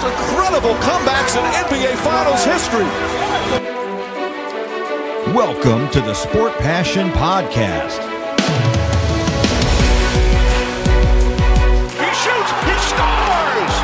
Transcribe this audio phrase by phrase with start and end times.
[0.00, 2.84] most incredible comebacks in NBA Finals history.
[5.34, 7.98] Welcome to the Sport Passion Podcast.
[11.98, 13.74] He shoots, he scores!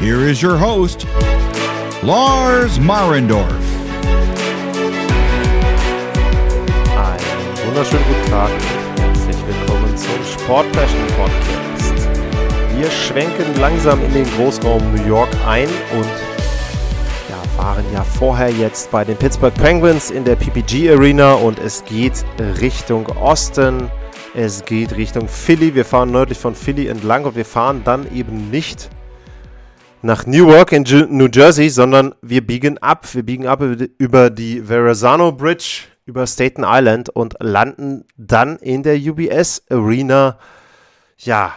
[0.00, 1.06] Here is your host,
[2.02, 3.50] Lars Marendorf.
[6.96, 8.50] Einen wunderschönen guten Tag
[8.98, 11.67] herzlich willkommen zum Sport Passion Podcast.
[12.78, 15.66] Wir schwenken langsam in den Großraum New York ein
[15.98, 16.06] und
[17.28, 21.84] ja, waren ja vorher jetzt bei den Pittsburgh Penguins in der PPG Arena und es
[21.84, 22.24] geht
[22.60, 23.90] Richtung Osten.
[24.32, 25.74] Es geht Richtung Philly.
[25.74, 28.90] Wir fahren nördlich von Philly entlang und wir fahren dann eben nicht
[30.02, 33.12] nach Newark in New Jersey, sondern wir biegen ab.
[33.12, 38.94] Wir biegen ab über die Verrazano Bridge über Staten Island und landen dann in der
[38.96, 40.38] UBS Arena.
[41.16, 41.54] Ja,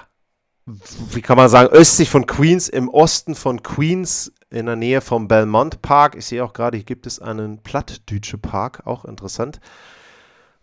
[1.11, 5.27] wie kann man sagen, östlich von Queens, im Osten von Queens, in der Nähe vom
[5.27, 6.15] Belmont Park.
[6.15, 9.59] Ich sehe auch gerade, hier gibt es einen Plattdütsche Park, auch interessant.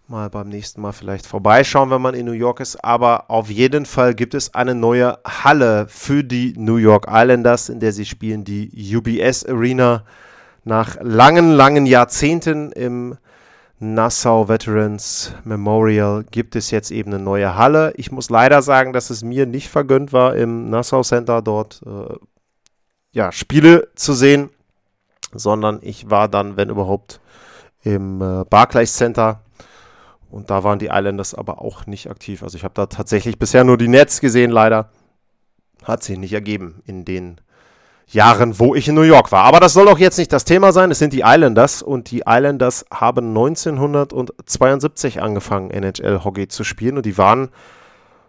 [0.07, 2.83] Mal beim nächsten Mal vielleicht vorbeischauen, wenn man in New York ist.
[2.83, 7.79] Aber auf jeden Fall gibt es eine neue Halle für die New York Islanders, in
[7.79, 10.05] der sie spielen, die UBS Arena.
[10.65, 13.17] Nach langen, langen Jahrzehnten im
[13.81, 17.93] Nassau Veterans Memorial gibt es jetzt eben eine neue Halle.
[17.97, 22.17] Ich muss leider sagen, dass es mir nicht vergönnt war, im Nassau Center dort äh,
[23.13, 24.51] ja, Spiele zu sehen,
[25.33, 27.21] sondern ich war dann, wenn überhaupt,
[27.85, 29.43] im äh, Barclays Center.
[30.31, 32.43] Und da waren die Islanders aber auch nicht aktiv.
[32.43, 34.91] Also ich habe da tatsächlich bisher nur die Nets gesehen, leider.
[35.85, 37.41] Hat sich nicht ergeben in den
[38.11, 39.45] Jahren, wo ich in New York war.
[39.45, 40.91] Aber das soll auch jetzt nicht das Thema sein.
[40.91, 47.19] Es sind die Islanders und die Islanders haben 1972 angefangen, NHL-Hockey zu spielen und die
[47.19, 47.51] waren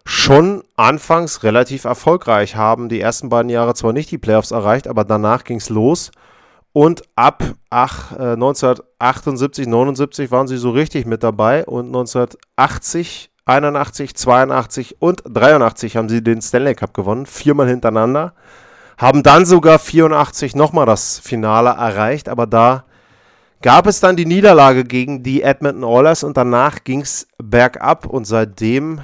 [0.04, 5.04] schon anfangs relativ erfolgreich, haben die ersten beiden Jahre zwar nicht die Playoffs erreicht, aber
[5.04, 6.10] danach ging es los.
[6.72, 14.14] Und ab ach, äh, 1978, 79 waren sie so richtig mit dabei und 1980, 81,
[14.14, 18.34] 82 und 83 haben sie den Stanley Cup gewonnen, viermal hintereinander
[19.00, 22.84] haben dann sogar 84 nochmal das Finale erreicht, aber da
[23.62, 28.26] gab es dann die Niederlage gegen die Edmonton Oilers und danach ging es bergab und
[28.26, 29.00] seitdem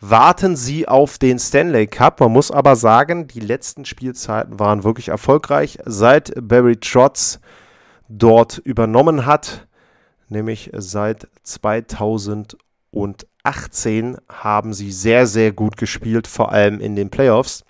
[0.00, 2.20] warten sie auf den Stanley Cup.
[2.20, 7.38] Man muss aber sagen, die letzten Spielzeiten waren wirklich erfolgreich, seit Barry Trotz
[8.08, 9.66] dort übernommen hat,
[10.30, 17.62] nämlich seit 2018 haben sie sehr, sehr gut gespielt, vor allem in den Playoffs.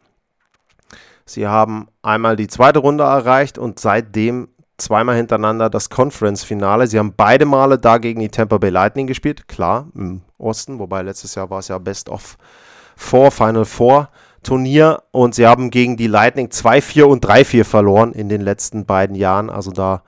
[1.27, 6.87] Sie haben einmal die zweite Runde erreicht und seitdem zweimal hintereinander das Conference-Finale.
[6.87, 11.03] Sie haben beide Male da gegen die Tampa Bay Lightning gespielt, klar, im Osten, wobei
[11.03, 12.37] letztes Jahr war es ja Best of
[12.97, 14.09] Four, Final Four
[14.43, 19.17] Turnier und sie haben gegen die Lightning 2-4 und 3-4 verloren in den letzten beiden
[19.17, 19.51] Jahren.
[19.51, 20.03] Also da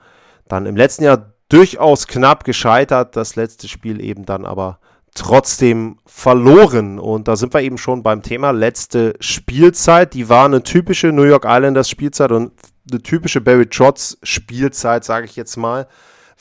[0.47, 4.79] dann im letzten Jahr durchaus knapp gescheitert, das letzte Spiel eben dann aber
[5.17, 6.99] trotzdem verloren.
[6.99, 10.13] Und da sind wir eben schon beim Thema letzte Spielzeit.
[10.13, 12.51] Die war eine typische New York Islanders Spielzeit und
[12.89, 15.87] eine typische Barry Trotz Spielzeit, sage ich jetzt mal,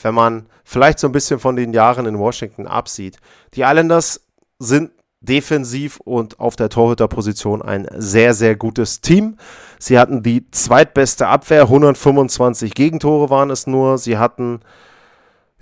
[0.01, 3.19] wenn man vielleicht so ein bisschen von den Jahren in Washington absieht.
[3.55, 4.21] Die Islanders
[4.59, 9.37] sind defensiv und auf der Torhüterposition ein sehr, sehr gutes Team.
[9.79, 13.99] Sie hatten die zweitbeste Abwehr, 125 Gegentore waren es nur.
[13.99, 14.61] Sie hatten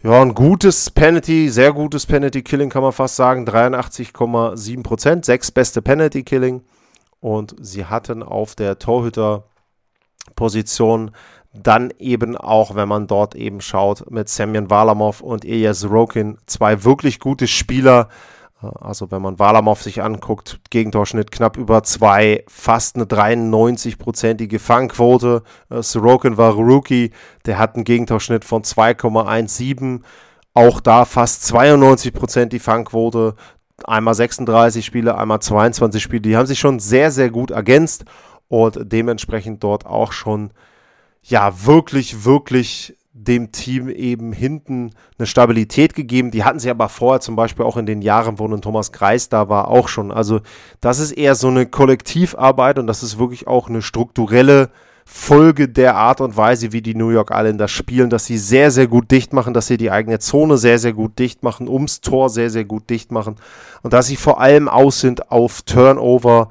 [0.05, 3.49] ja, ein gutes Penalty, sehr gutes Penalty-Killing kann man fast sagen.
[3.49, 6.63] 83,7 Prozent, sechs beste Penalty-Killing.
[7.21, 11.13] Und sie hatten auf der Torhüter-Position
[11.55, 16.85] dann eben auch, wenn man dort eben schaut, mit Semyon Varlamov und Ilya Sorokin zwei
[16.85, 18.11] wirklich gute Spieler.
[18.81, 25.43] Also wenn man Varlamov sich anguckt, Gegentorschnitt knapp über zwei, fast eine 93-prozentige Fangquote.
[25.71, 27.11] Äh, Sorokin war Rookie,
[27.47, 30.01] der hat einen Gegentorschnitt von 2,17.
[30.55, 33.35] Auch da fast 92% die Fangquote.
[33.85, 36.23] Einmal 36 Spiele, einmal 22 Spiele.
[36.23, 38.05] Die haben sich schon sehr, sehr gut ergänzt
[38.49, 40.53] und dementsprechend dort auch schon,
[41.23, 46.33] ja, wirklich, wirklich dem Team eben hinten eine Stabilität gegeben.
[46.33, 49.29] Die hatten sie aber vorher zum Beispiel auch in den Jahren, wo ein Thomas Kreis
[49.29, 50.11] da war, auch schon.
[50.11, 50.41] Also
[50.81, 54.69] das ist eher so eine Kollektivarbeit und das ist wirklich auch eine strukturelle
[55.05, 58.89] Folge der Art und Weise, wie die New York Islanders spielen, dass sie sehr, sehr
[58.89, 62.31] gut dicht machen, dass sie die eigene Zone sehr, sehr gut dicht machen, ums Tor
[62.31, 63.37] sehr, sehr gut dicht machen
[63.83, 66.49] und dass sie vor allem aus sind auf Turnover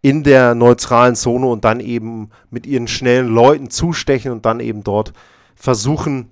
[0.00, 4.84] in der neutralen Zone und dann eben mit ihren schnellen Leuten zustechen und dann eben
[4.84, 5.12] dort
[5.56, 6.30] versuchen,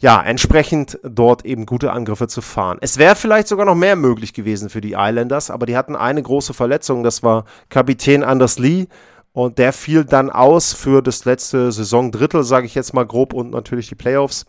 [0.00, 2.78] ja, entsprechend dort eben gute Angriffe zu fahren.
[2.80, 6.22] Es wäre vielleicht sogar noch mehr möglich gewesen für die Islanders, aber die hatten eine
[6.22, 8.86] große Verletzung, das war Kapitän Anders Lee
[9.32, 13.50] Und der fiel dann aus für das letzte Saisondrittel, sage ich jetzt mal grob, und
[13.50, 14.46] natürlich die Playoffs.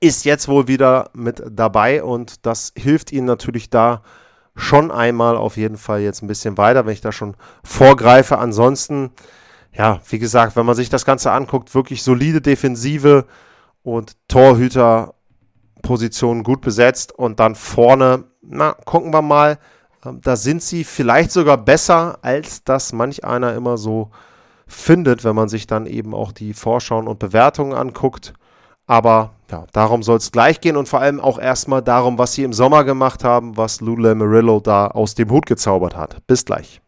[0.00, 4.02] Ist jetzt wohl wieder mit dabei und das hilft ihnen natürlich da
[4.54, 8.38] schon einmal auf jeden Fall jetzt ein bisschen weiter, wenn ich da schon vorgreife.
[8.38, 9.10] Ansonsten,
[9.72, 13.26] ja, wie gesagt, wenn man sich das Ganze anguckt, wirklich solide Defensive
[13.82, 19.58] und Torhüterpositionen gut besetzt und dann vorne, na, gucken wir mal.
[20.04, 24.10] Ähm, da sind sie vielleicht sogar besser, als das manch einer immer so
[24.66, 28.34] findet, wenn man sich dann eben auch die Vorschauen und Bewertungen anguckt.
[28.86, 32.42] Aber ja, darum soll es gleich gehen und vor allem auch erstmal darum, was sie
[32.42, 36.26] im Sommer gemacht haben, was Lou Lamarillo da aus dem Hut gezaubert hat.
[36.26, 36.82] Bis gleich.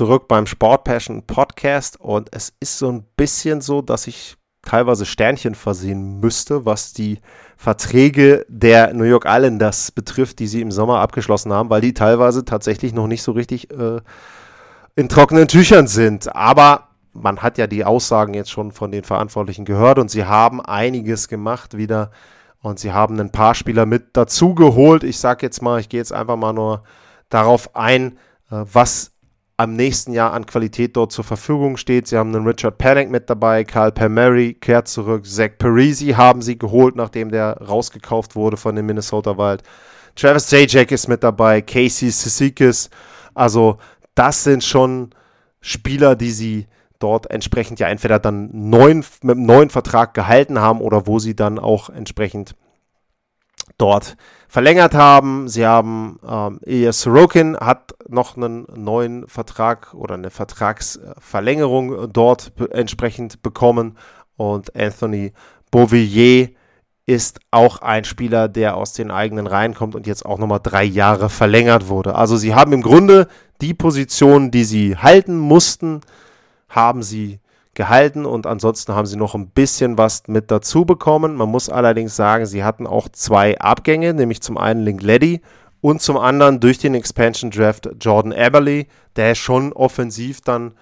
[0.00, 5.04] Zurück beim Sport Passion Podcast und es ist so ein bisschen so, dass ich teilweise
[5.04, 7.18] Sternchen versehen müsste, was die
[7.58, 12.46] Verträge der New York Islanders betrifft, die sie im Sommer abgeschlossen haben, weil die teilweise
[12.46, 14.00] tatsächlich noch nicht so richtig äh,
[14.96, 16.34] in trockenen Tüchern sind.
[16.34, 20.62] Aber man hat ja die Aussagen jetzt schon von den Verantwortlichen gehört und sie haben
[20.62, 22.10] einiges gemacht wieder
[22.62, 25.04] und sie haben ein paar Spieler mit dazu geholt.
[25.04, 26.84] Ich sage jetzt mal, ich gehe jetzt einfach mal nur
[27.28, 28.12] darauf ein,
[28.50, 29.12] äh, was
[29.60, 32.08] am nächsten Jahr an Qualität dort zur Verfügung steht.
[32.08, 36.56] Sie haben einen Richard Panic mit dabei, Carl Palmieri kehrt zurück, Zach Parisi haben sie
[36.56, 39.62] geholt, nachdem der rausgekauft wurde von den Minnesota Wild.
[40.16, 42.88] Travis Zajac ist mit dabei, Casey Sisikis.
[43.34, 43.76] Also
[44.14, 45.10] das sind schon
[45.60, 46.66] Spieler, die sie
[46.98, 51.36] dort entsprechend ja entweder dann neuen, mit einem neuen Vertrag gehalten haben oder wo sie
[51.36, 52.54] dann auch entsprechend
[53.76, 54.16] dort
[54.50, 55.48] verlängert haben.
[55.48, 62.68] Sie haben ähm, Ilya Sorokin hat noch einen neuen Vertrag oder eine Vertragsverlängerung dort be
[62.72, 63.96] entsprechend bekommen
[64.36, 65.32] und Anthony
[65.70, 66.48] Beauvillier
[67.06, 70.84] ist auch ein Spieler, der aus den eigenen Reihen kommt und jetzt auch nochmal drei
[70.84, 72.16] Jahre verlängert wurde.
[72.16, 73.28] Also sie haben im Grunde
[73.60, 76.00] die Position, die sie halten mussten,
[76.68, 77.38] haben sie
[77.74, 81.36] gehalten und ansonsten haben sie noch ein bisschen was mit dazu bekommen.
[81.36, 85.40] Man muss allerdings sagen, sie hatten auch zwei Abgänge, nämlich zum einen Link Leddy
[85.80, 90.74] und zum anderen durch den Expansion Draft Jordan Eberly, der schon offensiv dann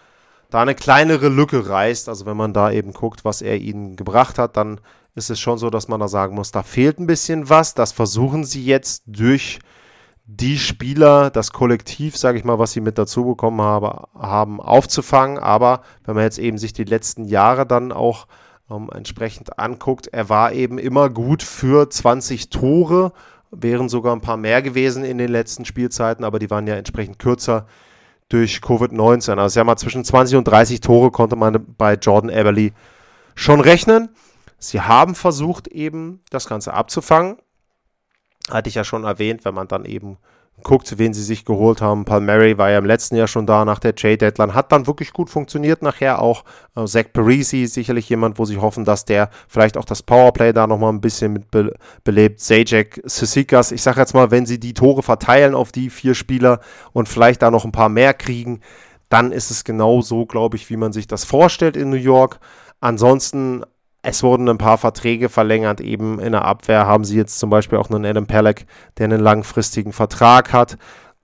[0.51, 2.09] da eine kleinere Lücke reißt.
[2.09, 4.81] Also wenn man da eben guckt, was er ihnen gebracht hat, dann
[5.15, 7.75] ist es schon so, dass man da sagen muss, da fehlt ein bisschen was.
[7.75, 9.59] Das versuchen sie jetzt durch
[10.31, 15.39] die Spieler, das Kollektiv, sage ich mal, was sie mit dazu bekommen habe, haben, aufzufangen.
[15.39, 18.27] Aber wenn man jetzt eben sich die letzten Jahre dann auch
[18.71, 23.13] ähm, entsprechend anguckt, er war eben immer gut für 20 Tore,
[23.51, 27.19] wären sogar ein paar mehr gewesen in den letzten Spielzeiten, aber die waren ja entsprechend
[27.19, 27.67] kürzer
[28.29, 29.39] durch Covid-19.
[29.39, 32.75] Also ja mal zwischen 20 und 30 Tore konnte man bei Jordan Eberly
[33.35, 34.11] schon rechnen.
[34.59, 37.39] Sie haben versucht eben das Ganze abzufangen
[38.51, 40.19] hatte ich ja schon erwähnt, wenn man dann eben
[40.63, 42.05] guckt, wen sie sich geholt haben.
[42.05, 45.31] Palmieri war ja im letzten Jahr schon da nach der Trade-Deadline, hat dann wirklich gut
[45.31, 46.45] funktioniert nachher auch.
[46.75, 50.67] Äh, Zach Parisi, sicherlich jemand, wo sie hoffen, dass der vielleicht auch das Powerplay da
[50.67, 51.75] nochmal ein bisschen mit be
[52.05, 52.41] belebt.
[52.41, 56.61] Zajac, Sisikas, ich sage jetzt mal, wenn sie die Tore verteilen auf die vier Spieler
[56.93, 58.61] und vielleicht da noch ein paar mehr kriegen,
[59.09, 62.41] dann ist es genau so, glaube ich, wie man sich das vorstellt in New York.
[62.81, 63.65] Ansonsten
[64.09, 67.79] es wurden ein paar Verträge verlängert, eben in der Abwehr haben sie jetzt zum Beispiel
[67.79, 68.67] auch einen Adam Pelleck,
[68.99, 70.79] der einen langfristigen Vertrag hat.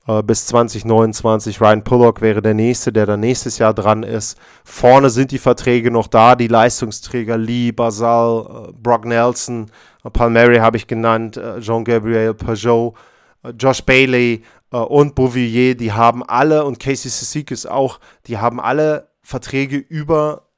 [0.06, 1.60] Äh, bis 2029.
[1.60, 4.36] Ryan Pullock wäre der nächste, der dann nächstes Jahr dran ist.
[4.64, 9.70] Vorne sind die Verträge noch da, die Leistungsträger Lee, Basal, äh, Brock Nelson,
[10.04, 16.80] äh, Palmieri habe ich genannt, Jean-Gabriel äh, Josh Bailey und Bouvillier, die haben alle und
[16.80, 20.48] Casey Sisikis auch, die haben alle Verträge über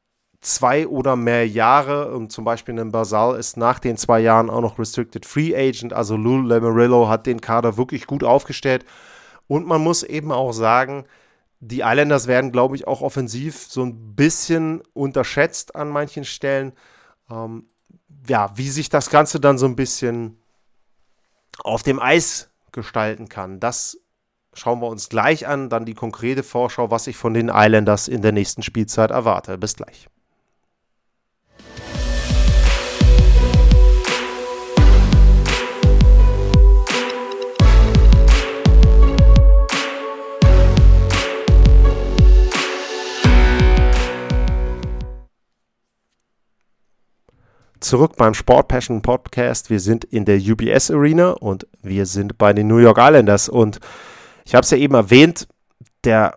[0.47, 4.61] zwei oder mehr Jahre und zum Beispiel ein Basal ist nach den zwei Jahren auch
[4.61, 5.93] noch Restricted Free Agent.
[5.93, 8.85] Also Lou Lamarillo hat den Kader wirklich gut aufgestellt.
[9.49, 11.05] Und man muss eben auch sagen,
[11.61, 16.73] die Islanders werden, glaube ich, auch offensiv so ein bisschen unterschätzt an manchen Stellen.
[17.31, 17.69] Ähm,
[18.29, 20.39] ja, wie sich das Ganze dann so ein bisschen
[21.59, 23.99] auf dem Eis gestalten kann, das
[24.53, 25.71] schauen wir uns gleich an.
[25.71, 29.59] Dann die konkrete Vorschau, was ich von den Islanders in der nächsten Spielzeit erwarte.
[29.59, 30.09] Bis gleich.
[47.87, 49.71] Zurück beim Sport Passion Podcast.
[49.71, 53.49] Wir sind in der UBS Arena und wir sind bei den New York Islanders.
[53.49, 53.79] Und
[54.45, 55.47] ich habe es ja eben erwähnt,
[56.03, 56.37] der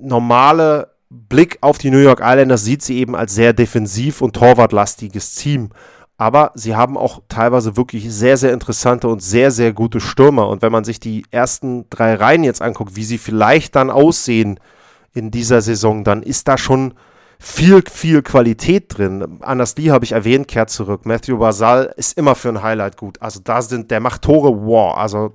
[0.00, 5.34] normale Blick auf die New York Islanders sieht sie eben als sehr defensiv und torwartlastiges
[5.34, 5.70] Team.
[6.18, 10.48] Aber sie haben auch teilweise wirklich sehr, sehr interessante und sehr, sehr gute Stürmer.
[10.48, 14.60] Und wenn man sich die ersten drei Reihen jetzt anguckt, wie sie vielleicht dann aussehen
[15.14, 16.94] in dieser Saison, dann ist da schon
[17.38, 19.38] viel, viel Qualität drin.
[19.40, 21.06] Anders Lee habe ich erwähnt, kehrt zurück.
[21.06, 23.20] Matthew Basal ist immer für ein Highlight gut.
[23.20, 24.96] Also da sind, der macht Tore, wow.
[24.96, 25.32] Also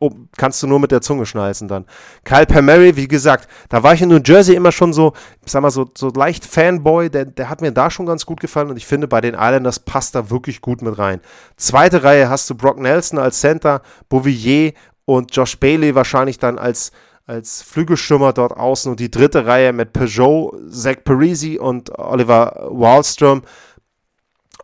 [0.00, 1.86] oh, kannst du nur mit der Zunge schnalzen dann.
[2.24, 5.12] Kyle Permary, wie gesagt, da war ich in New Jersey immer schon so,
[5.44, 8.40] ich sag mal, so, so leicht Fanboy, der, der hat mir da schon ganz gut
[8.40, 11.20] gefallen und ich finde, bei den Islanders passt da wirklich gut mit rein.
[11.56, 14.72] Zweite Reihe hast du Brock Nelson als Center, Bouvillier
[15.04, 16.92] und Josh Bailey wahrscheinlich dann als,
[17.28, 23.42] als Flügelstürmer dort außen und die dritte Reihe mit Peugeot, Zach Parisi und Oliver Wallström.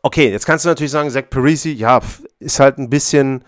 [0.02, 2.00] Okay, jetzt kannst du natürlich sagen, Zach Parisi, ja,
[2.38, 3.44] ist halt ein bisschen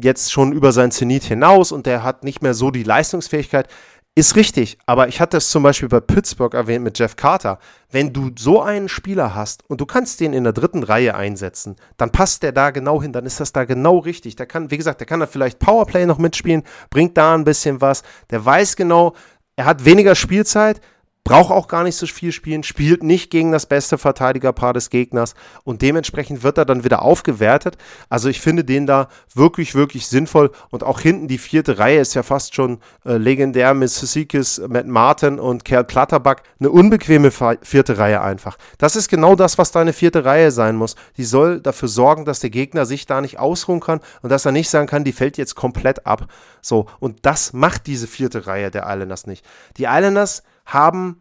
[0.00, 3.68] jetzt schon über sein Zenit hinaus und der hat nicht mehr so die Leistungsfähigkeit.
[4.16, 7.58] Ist richtig, aber ich hatte es zum Beispiel bei Pittsburgh erwähnt mit Jeff Carter.
[7.90, 11.74] Wenn du so einen Spieler hast und du kannst den in der dritten Reihe einsetzen,
[11.96, 14.36] dann passt der da genau hin, dann ist das da genau richtig.
[14.36, 17.80] Der kann, wie gesagt, der kann da vielleicht Powerplay noch mitspielen, bringt da ein bisschen
[17.80, 18.04] was.
[18.30, 19.14] Der weiß genau,
[19.56, 20.80] er hat weniger Spielzeit,
[21.24, 25.34] braucht auch gar nicht so viel spielen, spielt nicht gegen das beste Verteidigerpaar des Gegners
[25.64, 27.78] und dementsprechend wird er dann wieder aufgewertet.
[28.10, 32.14] Also ich finde den da wirklich, wirklich sinnvoll und auch hinten die vierte Reihe ist
[32.14, 36.42] ja fast schon äh, legendär mit Susikis, Matt Martin und Kerl Platterback.
[36.60, 38.58] Eine unbequeme vierte Reihe einfach.
[38.76, 40.94] Das ist genau das, was deine vierte Reihe sein muss.
[41.16, 44.52] Die soll dafür sorgen, dass der Gegner sich da nicht ausruhen kann und dass er
[44.52, 46.26] nicht sagen kann, die fällt jetzt komplett ab.
[46.60, 49.44] So, und das macht diese vierte Reihe der Islanders nicht.
[49.78, 51.20] Die Islanders haben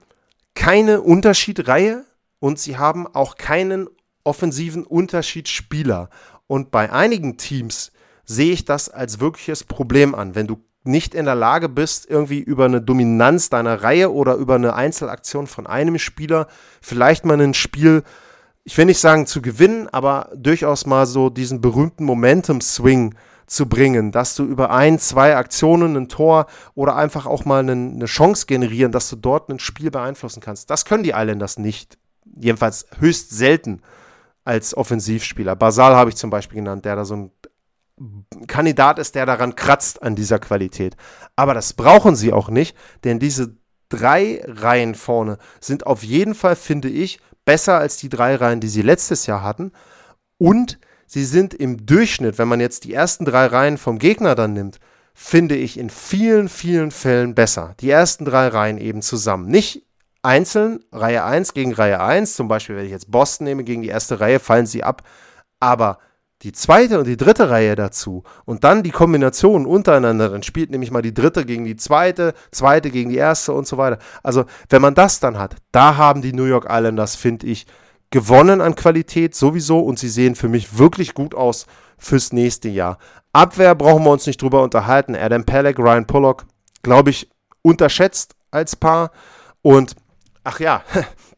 [0.55, 2.05] keine Unterschiedreihe
[2.39, 3.87] und sie haben auch keinen
[4.23, 6.09] offensiven Unterschiedsspieler.
[6.47, 7.91] Und bei einigen Teams
[8.25, 10.35] sehe ich das als wirkliches Problem an.
[10.35, 14.55] Wenn du nicht in der Lage bist, irgendwie über eine Dominanz deiner Reihe oder über
[14.55, 16.47] eine Einzelaktion von einem Spieler
[16.81, 18.03] vielleicht mal ein Spiel,
[18.65, 24.11] ich will nicht sagen zu gewinnen, aber durchaus mal so diesen berühmten Momentum-Swing zu bringen,
[24.11, 28.45] dass du über ein, zwei Aktionen ein Tor oder einfach auch mal eine, eine Chance
[28.45, 30.69] generieren, dass du dort ein Spiel beeinflussen kannst.
[30.69, 31.97] Das können die Islanders nicht.
[32.35, 33.81] Jedenfalls höchst selten
[34.43, 35.55] als Offensivspieler.
[35.55, 37.31] Basal habe ich zum Beispiel genannt, der da so ein
[38.47, 40.95] Kandidat ist, der daran kratzt an dieser Qualität.
[41.35, 43.55] Aber das brauchen sie auch nicht, denn diese
[43.89, 48.67] drei Reihen vorne sind auf jeden Fall, finde ich, besser als die drei Reihen, die
[48.67, 49.71] sie letztes Jahr hatten.
[50.37, 50.79] Und
[51.13, 54.79] sie sind im Durchschnitt, wenn man jetzt die ersten drei Reihen vom Gegner dann nimmt,
[55.13, 57.75] finde ich in vielen, vielen Fällen besser.
[57.81, 59.47] Die ersten drei Reihen eben zusammen.
[59.47, 59.85] Nicht
[60.23, 63.89] einzeln, Reihe 1 gegen Reihe 1, zum Beispiel, wenn ich jetzt Boston nehme gegen die
[63.89, 65.03] erste Reihe, fallen sie ab.
[65.59, 65.99] Aber
[66.41, 70.89] die zweite und die dritte Reihe dazu und dann die Kombination untereinander, dann spielt nämlich
[70.89, 73.99] mal die dritte gegen die zweite, zweite gegen die erste und so weiter.
[74.23, 77.67] Also, wenn man das dann hat, da haben die New York Islanders, finde ich,
[78.13, 81.65] gewonnen an Qualität sowieso und sie sehen für mich wirklich gut aus
[81.97, 82.99] fürs nächste Jahr.
[83.31, 85.15] Abwehr brauchen wir uns nicht drüber unterhalten.
[85.15, 86.45] Adam Pelleck, Ryan Pollock,
[86.83, 87.27] glaube ich,
[87.63, 89.09] unterschätzt als Paar.
[89.63, 89.95] Und
[90.43, 90.83] ach ja,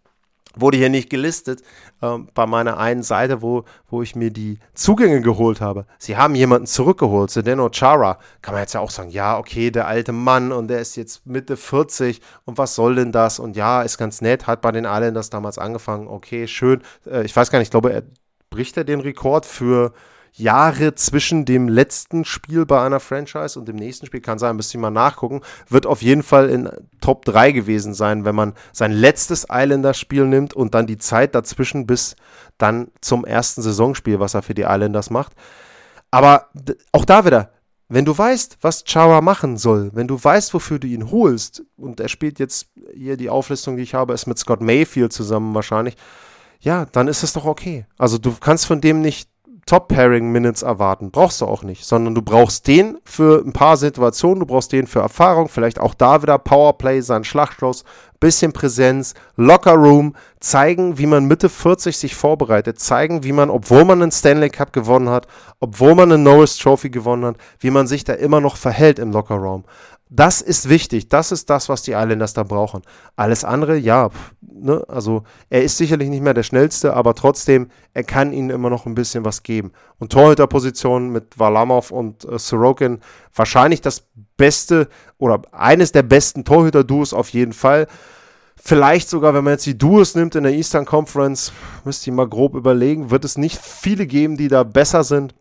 [0.55, 1.61] wurde hier nicht gelistet
[2.01, 5.85] äh, bei meiner einen Seite, wo, wo ich mir die Zugänge geholt habe.
[5.97, 8.19] Sie haben jemanden zurückgeholt, Sedeno Chara.
[8.41, 11.25] Kann man jetzt ja auch sagen, ja, okay, der alte Mann und der ist jetzt
[11.25, 13.39] Mitte 40 und was soll denn das?
[13.39, 16.81] Und ja, ist ganz nett, hat bei den Islanders damals angefangen, okay, schön.
[17.05, 18.03] Äh, ich weiß gar nicht, ich glaube, er
[18.49, 19.93] bricht er den Rekord für
[20.37, 24.77] Jahre zwischen dem letzten Spiel bei einer Franchise und dem nächsten Spiel, kann sein, müsste
[24.77, 28.91] ich mal nachgucken, wird auf jeden Fall in Top 3 gewesen sein, wenn man sein
[28.91, 32.15] letztes Islanders-Spiel nimmt und dann die Zeit dazwischen bis
[32.57, 35.33] dann zum ersten Saisonspiel, was er für die Islanders macht.
[36.11, 36.49] Aber
[36.91, 37.51] auch da wieder,
[37.87, 41.99] wenn du weißt, was Chara machen soll, wenn du weißt, wofür du ihn holst, und
[41.99, 45.95] er spielt jetzt hier die Auflistung, die ich habe, ist mit Scott Mayfield zusammen wahrscheinlich,
[46.59, 47.85] ja, dann ist es doch okay.
[47.97, 49.29] Also du kannst von dem nicht
[49.65, 51.09] Top-Pairing-Minutes erwarten.
[51.09, 54.85] Brauchst du auch nicht, sondern du brauchst den für ein paar Situationen, du brauchst den
[54.85, 57.83] für Erfahrung, vielleicht auch da wieder Powerplay, sein Schlagschluss,
[58.19, 63.85] bisschen Präsenz, Locker Room, zeigen, wie man Mitte 40 sich vorbereitet, zeigen, wie man, obwohl
[63.85, 65.27] man einen Stanley Cup gewonnen hat,
[65.59, 69.11] obwohl man eine Norris Trophy gewonnen hat, wie man sich da immer noch verhält im
[69.11, 69.63] Locker Room.
[70.09, 71.09] Das ist wichtig.
[71.09, 72.83] Das ist das, was die Islanders da brauchen.
[73.15, 78.03] Alles andere, ja, ne, also er ist sicherlich nicht mehr der schnellste, aber trotzdem, er
[78.03, 79.71] kann ihnen immer noch ein bisschen was geben.
[79.97, 82.99] Und Torhüterposition mit Valamov und äh, Sorokin,
[83.33, 84.07] wahrscheinlich das
[84.37, 87.87] beste oder eines der besten Torhüter-Duos auf jeden Fall.
[88.55, 91.51] Vielleicht sogar, wenn man jetzt die Duos nimmt in der Eastern Conference,
[91.83, 95.33] müsste ich mal grob überlegen, wird es nicht viele geben, die da besser sind.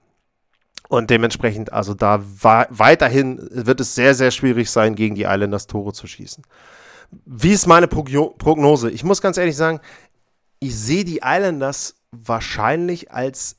[0.88, 5.92] Und dementsprechend, also da weiterhin wird es sehr, sehr schwierig sein, gegen die Islanders Tore
[5.92, 6.44] zu schießen.
[7.26, 8.90] wie ist meine Prognose?
[8.90, 9.80] Ich muss ganz ehrlich sagen,
[10.58, 13.56] ich sehe die Islanders wahrscheinlich als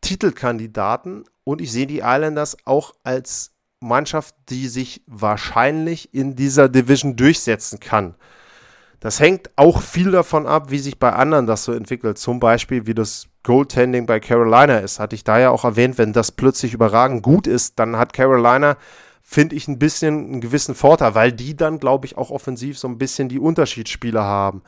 [0.00, 7.16] Titelkandidaten und ich sehe die Islanders auch als Mannschaft, die sich wahrscheinlich in dieser Division
[7.16, 8.14] durchsetzen kann.
[9.00, 12.18] Das hängt auch viel davon ab, wie sich bei anderen das so entwickelt.
[12.18, 14.98] Zum Beispiel, wie das Goaltending bei Carolina ist.
[14.98, 18.76] Hatte ich da ja auch erwähnt, wenn das plötzlich überragend gut ist, dann hat Carolina,
[19.22, 22.88] finde ich, ein bisschen einen gewissen Vorteil, weil die dann, glaube ich, auch offensiv so
[22.88, 24.62] ein bisschen die Unterschiedsspieler haben,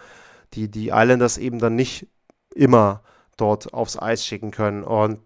[0.54, 2.08] die die Islanders eben dann nicht
[2.54, 3.02] immer
[3.36, 4.82] dort aufs Eis schicken können.
[4.82, 5.18] Und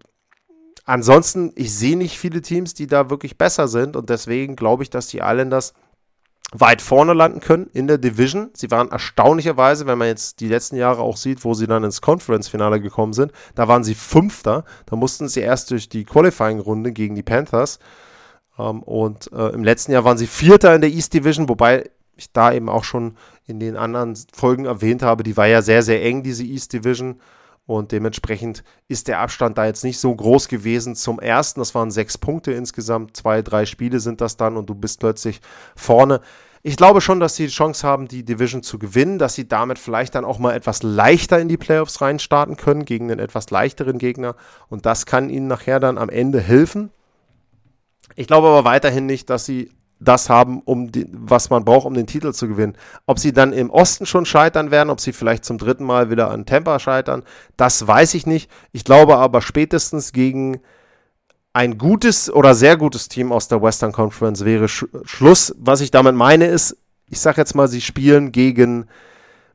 [0.85, 4.89] ansonsten, ich sehe nicht viele Teams, die da wirklich besser sind und deswegen glaube ich,
[4.89, 5.73] dass die Islanders
[6.51, 8.49] weit vorne landen können in der Division.
[8.53, 12.01] Sie waren erstaunlicherweise, wenn man jetzt die letzten Jahre auch sieht, wo sie dann ins
[12.01, 14.65] Conference-Finale gekommen sind, da waren sie Fünfter.
[14.87, 17.79] Da mussten sie erst durch die Qualifying-Runde gegen die Panthers.
[18.57, 22.31] Ähm, und äh, im letzten Jahr waren sie Vierter in der East Division, wobei ich
[22.33, 23.15] da eben auch schon
[23.45, 27.19] in den anderen Folgen erwähnt habe, die war ja sehr, sehr eng, diese East Division.
[27.69, 31.59] Und dementsprechend ist der Abstand da jetzt nicht so groß gewesen zum ersten.
[31.59, 33.15] Das waren sechs Punkte insgesamt.
[33.15, 35.39] Zwei, drei Spiele sind das dann und du bist plötzlich
[35.75, 36.19] vorne.
[36.63, 39.77] Ich glaube schon, dass sie die Chance haben, die Division zu gewinnen, dass sie damit
[39.77, 43.99] vielleicht dann auch mal etwas leichter in die Playoffs reinstarten können gegen einen etwas leichteren
[43.99, 44.35] Gegner.
[44.69, 46.89] Und das kann ihnen nachher dann am Ende helfen.
[48.15, 51.93] Ich glaube aber weiterhin nicht, dass sie das haben, um die, was man braucht, um
[51.93, 52.75] den Titel zu gewinnen.
[53.05, 56.31] Ob sie dann im Osten schon scheitern werden, ob sie vielleicht zum dritten Mal wieder
[56.31, 57.23] an Tampa scheitern,
[57.57, 58.49] das weiß ich nicht.
[58.71, 60.61] Ich glaube aber spätestens gegen
[61.53, 65.53] ein gutes oder sehr gutes Team aus der Western Conference wäre Sch Schluss.
[65.57, 66.77] Was ich damit meine ist,
[67.09, 68.85] ich sage jetzt mal, sie spielen gegen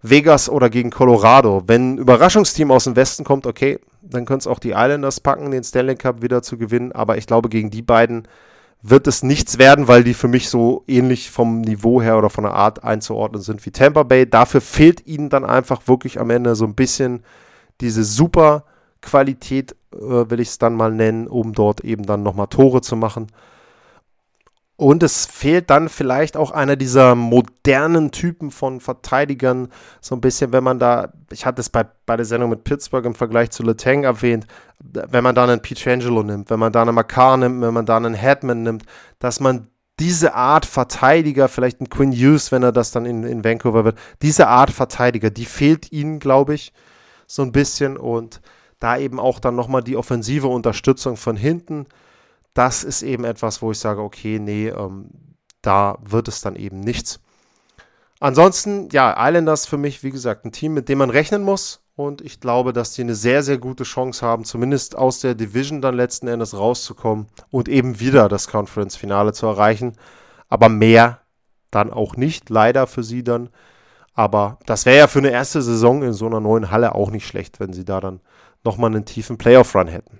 [0.03, 1.63] Vegas oder gegen Colorado.
[1.67, 5.51] Wenn ein Überraschungsteam aus dem Westen kommt, okay, dann können es auch die Islanders packen,
[5.51, 6.93] den Stanley Cup wieder zu gewinnen.
[6.93, 8.29] Aber ich glaube, gegen die beiden
[8.87, 12.45] wird es nichts werden, weil die für mich so ähnlich vom Niveau her oder von
[12.45, 14.29] der Art einzuordnen sind wie Tampa Bay.
[14.29, 17.25] Dafür fehlt ihnen dann einfach wirklich am Ende so ein bisschen
[17.81, 18.65] diese super
[19.01, 22.95] Qualität, äh, will ich es dann mal nennen, um dort eben dann nochmal Tore zu
[22.95, 23.29] machen.
[24.77, 29.69] Und es fehlt dann vielleicht auch einer dieser modernen Typen von Verteidigern,
[30.01, 33.07] so ein bisschen, wenn man da, ich hatte es bei, bei der Sendung mit Pittsburgh
[33.07, 34.49] im Vergleich zu Letang erwähnt,
[34.81, 37.97] wenn man da einen Pietrangelo nimmt, wenn man da einen Makar nimmt, wenn man da
[37.97, 38.85] einen Headman nimmt,
[39.21, 39.69] dass man
[40.01, 43.99] diese Art Verteidiger, vielleicht ein Quinn Hughes, wenn er das dann in, in Vancouver wird,
[44.23, 46.73] diese Art Verteidiger, die fehlt ihnen, glaube ich,
[47.29, 47.97] so ein bisschen.
[47.97, 48.41] Und
[48.81, 51.87] da eben auch dann nochmal die offensive Unterstützung von hinten
[52.55, 55.11] das ist eben etwas, wo ich sage, okay, nee, ähm,
[55.61, 57.21] da wird es dann eben nichts.
[58.21, 61.81] Ansonsten, ja, Islanders für mich, wie gesagt, ein Team, mit dem man rechnen muss.
[61.97, 65.81] Und ich glaube, dass die eine sehr, sehr gute Chance haben, zumindest aus der Division
[65.81, 69.97] dann letzten Endes rauszukommen und eben wieder das Conference-Finale zu erreichen.
[70.49, 71.21] Aber mehr
[71.71, 73.51] dann auch nicht, leider für sie dann.
[74.15, 77.27] Aber das wäre ja für eine erste Saison in so einer neuen Halle auch nicht
[77.27, 78.21] schlecht, wenn sie da dann
[78.65, 80.19] nochmal einen tiefen Playoff-Run hätten.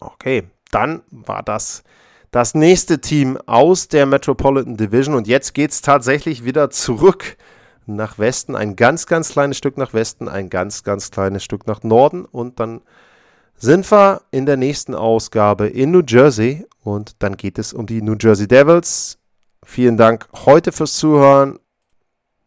[0.00, 1.82] Okay, dann war das
[2.30, 5.14] das nächste Team aus der Metropolitan Division.
[5.14, 7.36] Und jetzt geht es tatsächlich wieder zurück
[7.86, 8.56] nach Westen.
[8.56, 12.24] Ein ganz, ganz kleines Stück nach Westen, ein ganz, ganz kleines Stück nach Norden.
[12.24, 12.82] Und dann
[13.54, 16.66] sind wir in der nächsten Ausgabe in New Jersey.
[16.82, 19.18] Und dann geht es um die New Jersey Devils.
[19.64, 21.58] Vielen Dank heute fürs Zuhören.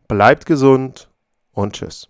[0.07, 1.09] Bleibt gesund
[1.51, 2.09] und tschüss.